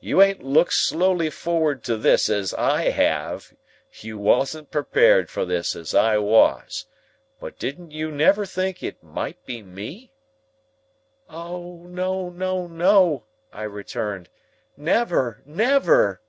[0.00, 3.52] You ain't looked slowly forward to this as I have;
[4.00, 6.86] you wosn't prepared for this as I wos.
[7.40, 10.12] But didn't you never think it might be me?"
[11.28, 14.30] "O no, no, no," I returned,
[14.78, 16.22] "Never, never!"